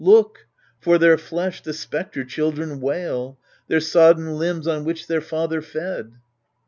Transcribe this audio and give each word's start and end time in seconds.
Look 0.03 0.47
I 0.49 0.83
for 0.83 0.97
their 0.97 1.15
flesh 1.15 1.61
tde 1.61 1.75
spectre 1.75 2.25
children 2.25 2.79
wail, 2.81 3.37
Their 3.67 3.79
sodden 3.81 4.31
limbs 4.35 4.67
on 4.67 4.83
which 4.83 5.05
their 5.05 5.21
father 5.21 5.61
fed 5.61 6.13